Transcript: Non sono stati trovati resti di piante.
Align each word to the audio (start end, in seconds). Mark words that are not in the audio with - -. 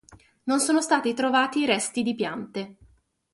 Non 0.45 0.59
sono 0.59 0.81
stati 0.81 1.13
trovati 1.13 1.63
resti 1.63 2.01
di 2.01 2.15
piante. 2.15 2.75